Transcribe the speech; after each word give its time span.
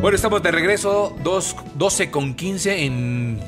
Bueno, 0.00 0.14
estamos 0.14 0.44
de 0.44 0.52
regreso, 0.52 1.16
12 1.24 2.10
con 2.12 2.34
15 2.34 2.84
en 2.84 3.40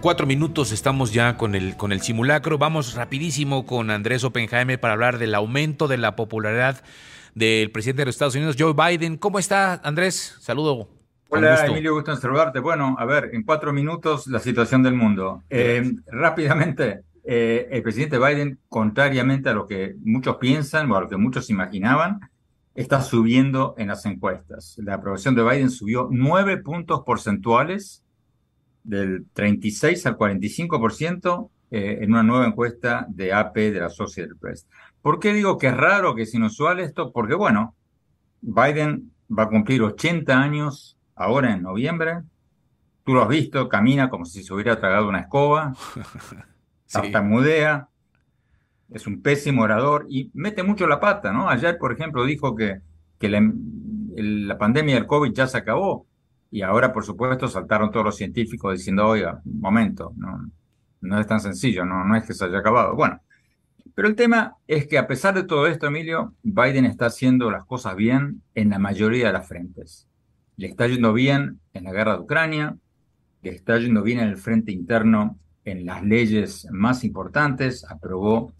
cuatro 0.00 0.26
minutos 0.26 0.72
estamos 0.72 1.12
ya 1.12 1.36
con 1.36 1.54
el, 1.54 1.76
con 1.76 1.92
el 1.92 2.00
simulacro. 2.00 2.56
Vamos 2.56 2.94
rapidísimo 2.94 3.66
con 3.66 3.90
Andrés 3.90 4.24
Oppenheimer 4.24 4.80
para 4.80 4.94
hablar 4.94 5.18
del 5.18 5.34
aumento 5.34 5.86
de 5.86 5.98
la 5.98 6.16
popularidad 6.16 6.82
del 7.34 7.70
presidente 7.70 8.02
de 8.02 8.06
los 8.06 8.14
Estados 8.14 8.34
Unidos, 8.36 8.56
Joe 8.58 8.72
Biden. 8.72 9.18
¿Cómo 9.18 9.38
está, 9.38 9.74
Andrés? 9.84 10.38
Saludo. 10.40 10.88
Hola, 11.28 11.66
Emilio, 11.66 11.92
gusto 11.92 12.10
en 12.10 12.16
saludarte. 12.16 12.58
Bueno, 12.60 12.96
a 12.98 13.04
ver, 13.04 13.28
en 13.34 13.42
cuatro 13.42 13.74
minutos 13.74 14.28
la 14.28 14.38
situación 14.38 14.82
del 14.82 14.94
mundo. 14.94 15.42
Eh, 15.50 15.92
rápidamente, 16.06 17.02
eh, 17.22 17.68
el 17.70 17.82
presidente 17.82 18.18
Biden, 18.18 18.58
contrariamente 18.70 19.50
a 19.50 19.52
lo 19.52 19.66
que 19.66 19.94
muchos 20.02 20.36
piensan 20.36 20.90
o 20.90 20.96
a 20.96 21.02
lo 21.02 21.08
que 21.10 21.18
muchos 21.18 21.50
imaginaban, 21.50 22.20
está 22.78 23.02
subiendo 23.02 23.74
en 23.76 23.88
las 23.88 24.06
encuestas. 24.06 24.76
La 24.78 24.94
aprobación 24.94 25.34
de 25.34 25.42
Biden 25.42 25.68
subió 25.68 26.08
nueve 26.12 26.58
puntos 26.58 27.02
porcentuales, 27.04 28.04
del 28.84 29.26
36 29.32 30.06
al 30.06 30.16
45%, 30.16 31.50
eh, 31.72 31.98
en 32.00 32.12
una 32.12 32.22
nueva 32.22 32.46
encuesta 32.46 33.04
de 33.08 33.32
AP 33.32 33.56
de 33.72 33.80
la 33.80 33.86
Associated 33.86 34.36
Press. 34.36 34.68
¿Por 35.02 35.18
qué 35.18 35.32
digo 35.32 35.58
que 35.58 35.66
es 35.66 35.76
raro, 35.76 36.14
que 36.14 36.22
es 36.22 36.32
inusual 36.34 36.78
esto? 36.78 37.12
Porque, 37.12 37.34
bueno, 37.34 37.74
Biden 38.40 39.12
va 39.36 39.42
a 39.42 39.48
cumplir 39.48 39.82
80 39.82 40.40
años 40.40 40.96
ahora 41.16 41.52
en 41.52 41.62
noviembre. 41.62 42.20
Tú 43.02 43.12
lo 43.12 43.22
has 43.22 43.28
visto, 43.28 43.68
camina 43.68 44.08
como 44.08 44.24
si 44.24 44.44
se 44.44 44.54
hubiera 44.54 44.78
tragado 44.78 45.08
una 45.08 45.22
escoba, 45.22 45.74
sí. 46.86 46.98
Es 48.90 49.06
un 49.06 49.20
pésimo 49.22 49.62
orador 49.62 50.06
y 50.08 50.30
mete 50.34 50.62
mucho 50.62 50.86
la 50.86 51.00
pata, 51.00 51.32
¿no? 51.32 51.48
Ayer, 51.48 51.78
por 51.78 51.92
ejemplo, 51.92 52.24
dijo 52.24 52.54
que, 52.54 52.80
que 53.18 53.28
la, 53.28 54.58
pandemia 54.58 54.94
del 54.94 55.06
COVID 55.06 55.32
ya 55.32 55.46
se 55.46 55.58
acabó 55.58 56.06
y 56.50 56.62
ahora, 56.62 56.92
por 56.92 57.04
supuesto, 57.04 57.48
saltaron 57.48 57.90
todos 57.90 58.06
los 58.06 58.16
científicos 58.16 58.78
diciendo, 58.78 59.06
oiga, 59.06 59.40
un 59.44 59.60
momento, 59.60 60.12
no, 60.16 60.50
no 61.02 61.20
es 61.20 61.26
tan 61.26 61.40
sencillo, 61.40 61.84
no, 61.84 62.04
no 62.04 62.16
es 62.16 62.24
que 62.24 62.34
se 62.34 62.46
haya 62.46 62.58
acabado. 62.58 62.94
Bueno, 62.96 63.20
pero 63.94 64.08
el 64.08 64.14
tema 64.14 64.56
es 64.66 64.86
que 64.86 64.96
a 64.96 65.06
pesar 65.06 65.34
de 65.34 65.42
todo 65.42 65.66
esto, 65.66 65.86
Emilio, 65.86 66.34
Biden 66.42 66.84
está 66.84 67.06
haciendo 67.06 67.50
las 67.50 67.64
cosas 67.64 67.96
bien 67.96 68.42
en 68.54 68.70
la 68.70 68.78
mayoría 68.78 69.26
de 69.26 69.32
las 69.34 69.46
frentes. 69.46 70.08
Le 70.56 70.68
está 70.68 70.86
yendo 70.86 71.12
bien 71.12 71.60
en 71.74 71.84
la 71.84 71.92
guerra 71.92 72.14
de 72.14 72.20
Ucrania, 72.20 72.76
le 73.42 73.50
está 73.50 73.78
yendo 73.78 74.02
bien 74.02 74.20
en 74.20 74.28
el 74.28 74.36
frente 74.36 74.72
interno 74.72 75.38
en 75.64 75.84
las 75.84 76.02
leyes 76.02 76.66
más 76.70 77.04
importantes, 77.04 77.84
aprobó 77.90 78.52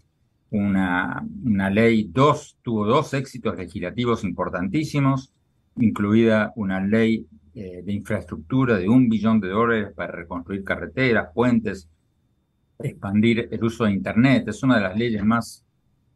una, 0.51 1.23
una 1.43 1.69
ley, 1.69 2.09
dos, 2.11 2.57
tuvo 2.61 2.85
dos 2.85 3.13
éxitos 3.13 3.55
legislativos 3.57 4.23
importantísimos, 4.23 5.31
incluida 5.77 6.51
una 6.55 6.81
ley 6.81 7.27
eh, 7.53 7.81
de 7.83 7.93
infraestructura 7.93 8.77
de 8.77 8.89
un 8.89 9.09
billón 9.09 9.39
de 9.39 9.49
dólares 9.49 9.93
para 9.95 10.11
reconstruir 10.11 10.63
carreteras, 10.63 11.29
puentes, 11.33 11.89
expandir 12.79 13.49
el 13.51 13.63
uso 13.63 13.85
de 13.85 13.91
Internet. 13.91 14.47
Es 14.47 14.63
una 14.63 14.77
de 14.77 14.83
las 14.83 14.97
leyes 14.97 15.23
más 15.23 15.65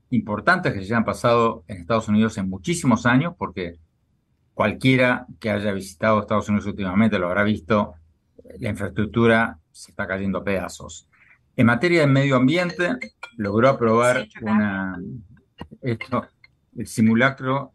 importantes 0.10 0.74
que 0.74 0.84
se 0.84 0.94
han 0.94 1.06
pasado 1.06 1.64
en 1.68 1.78
Estados 1.78 2.08
Unidos 2.08 2.38
en 2.38 2.50
muchísimos 2.50 3.06
años, 3.06 3.34
porque 3.38 3.78
cualquiera 4.54 5.26
que 5.40 5.50
haya 5.50 5.74
visitado 5.74 6.20
Estados 6.20 6.50
Unidos 6.50 6.68
últimamente 6.68 7.20
lo 7.20 7.28
habrá 7.28 7.44
visto, 7.44 7.96
la 8.60 8.70
infraestructura 8.70 9.60
se 9.72 9.92
está 9.92 10.08
cayendo 10.08 10.40
a 10.40 10.44
pedazos. 10.44 11.08
En 11.56 11.68
materia 11.68 12.02
de 12.02 12.08
medio 12.08 12.36
ambiente, 12.36 12.98
logró 13.38 13.70
aprobar 13.70 14.28
una, 14.42 15.00
esto, 15.82 16.26
el 16.76 16.88
simulacro 16.88 17.74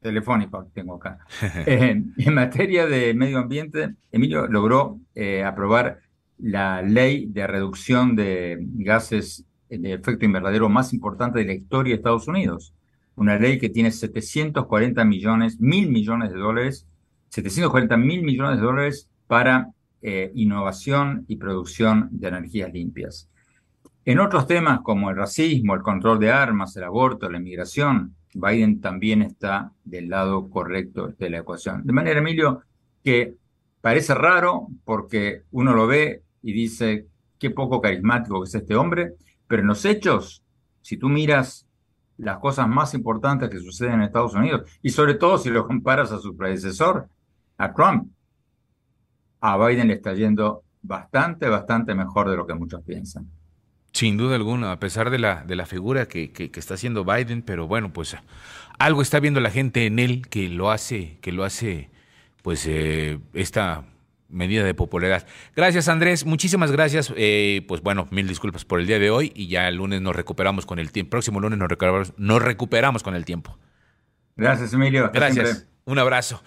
telefónico 0.00 0.64
que 0.64 0.70
tengo 0.80 0.94
acá. 0.94 1.18
Eh, 1.66 2.02
en 2.16 2.34
materia 2.34 2.86
de 2.86 3.14
medio 3.14 3.38
ambiente, 3.38 3.94
Emilio 4.12 4.46
logró 4.46 5.00
eh, 5.14 5.42
aprobar 5.42 6.00
la 6.38 6.82
ley 6.82 7.26
de 7.26 7.46
reducción 7.46 8.14
de 8.14 8.58
gases 8.60 9.44
de 9.68 9.94
efecto 9.94 10.24
invernadero 10.24 10.68
más 10.68 10.92
importante 10.92 11.40
de 11.40 11.46
la 11.46 11.54
historia 11.54 11.94
de 11.94 11.96
Estados 11.96 12.28
Unidos. 12.28 12.74
Una 13.16 13.38
ley 13.38 13.58
que 13.58 13.70
tiene 13.70 13.90
740 13.90 15.04
millones, 15.04 15.58
mil 15.58 15.90
millones 15.90 16.30
de 16.30 16.38
dólares, 16.38 16.86
740 17.30 17.96
mil 17.96 18.22
millones 18.22 18.58
de 18.58 18.62
dólares 18.62 19.08
para 19.26 19.70
eh, 20.08 20.30
innovación 20.36 21.24
y 21.26 21.34
producción 21.34 22.08
de 22.12 22.28
energías 22.28 22.72
limpias. 22.72 23.28
En 24.04 24.20
otros 24.20 24.46
temas 24.46 24.82
como 24.82 25.10
el 25.10 25.16
racismo, 25.16 25.74
el 25.74 25.82
control 25.82 26.20
de 26.20 26.30
armas, 26.30 26.76
el 26.76 26.84
aborto, 26.84 27.28
la 27.28 27.38
inmigración, 27.38 28.14
Biden 28.32 28.80
también 28.80 29.22
está 29.22 29.72
del 29.82 30.08
lado 30.08 30.48
correcto 30.48 31.08
de 31.08 31.28
la 31.28 31.38
ecuación. 31.38 31.84
De 31.84 31.92
manera, 31.92 32.20
Emilio, 32.20 32.62
que 33.02 33.34
parece 33.80 34.14
raro 34.14 34.68
porque 34.84 35.42
uno 35.50 35.74
lo 35.74 35.88
ve 35.88 36.22
y 36.40 36.52
dice 36.52 37.08
qué 37.36 37.50
poco 37.50 37.80
carismático 37.80 38.44
es 38.44 38.54
este 38.54 38.76
hombre, 38.76 39.14
pero 39.48 39.62
en 39.62 39.66
los 39.66 39.84
hechos, 39.84 40.44
si 40.82 40.98
tú 40.98 41.08
miras 41.08 41.66
las 42.16 42.38
cosas 42.38 42.68
más 42.68 42.94
importantes 42.94 43.50
que 43.50 43.58
suceden 43.58 43.94
en 43.94 44.02
Estados 44.02 44.34
Unidos, 44.34 44.70
y 44.82 44.90
sobre 44.90 45.14
todo 45.14 45.36
si 45.36 45.50
lo 45.50 45.66
comparas 45.66 46.12
a 46.12 46.20
su 46.20 46.36
predecesor, 46.36 47.08
a 47.58 47.72
Trump, 47.72 48.12
a 49.40 49.56
Biden 49.56 49.88
le 49.88 49.94
está 49.94 50.14
yendo 50.14 50.62
bastante, 50.82 51.48
bastante 51.48 51.94
mejor 51.94 52.30
de 52.30 52.36
lo 52.36 52.46
que 52.46 52.54
muchos 52.54 52.82
piensan. 52.82 53.26
Sin 53.92 54.16
duda 54.16 54.36
alguna, 54.36 54.72
a 54.72 54.78
pesar 54.78 55.10
de 55.10 55.18
la, 55.18 55.44
de 55.44 55.56
la 55.56 55.64
figura 55.64 56.06
que, 56.06 56.30
que, 56.30 56.50
está 56.54 56.74
haciendo 56.74 57.04
Biden, 57.04 57.42
pero 57.42 57.66
bueno, 57.66 57.92
pues 57.92 58.16
algo 58.78 59.00
está 59.00 59.20
viendo 59.20 59.40
la 59.40 59.50
gente 59.50 59.86
en 59.86 59.98
él 59.98 60.28
que 60.28 60.48
lo 60.48 60.70
hace, 60.70 61.18
que 61.22 61.32
lo 61.32 61.44
hace, 61.44 61.90
pues 62.42 62.66
eh, 62.66 63.18
esta 63.32 63.84
medida 64.28 64.64
de 64.64 64.74
popularidad. 64.74 65.26
Gracias 65.54 65.88
Andrés, 65.88 66.26
muchísimas 66.26 66.72
gracias. 66.72 67.12
Eh, 67.16 67.64
pues 67.68 67.80
bueno, 67.80 68.06
mil 68.10 68.28
disculpas 68.28 68.64
por 68.64 68.80
el 68.80 68.86
día 68.86 68.98
de 68.98 69.10
hoy 69.10 69.32
y 69.34 69.48
ya 69.48 69.66
el 69.68 69.76
lunes 69.76 70.02
nos 70.02 70.14
recuperamos 70.14 70.66
con 70.66 70.78
el 70.78 70.92
tiempo. 70.92 71.10
Próximo 71.10 71.40
lunes 71.40 71.58
nos 71.58 71.68
recuperamos, 71.68 72.12
nos 72.18 72.42
recuperamos 72.42 73.02
con 73.02 73.14
el 73.14 73.24
tiempo. 73.24 73.58
Gracias 74.36 74.74
Emilio. 74.74 75.10
Gracias. 75.12 75.66
Un 75.86 75.98
abrazo. 75.98 76.42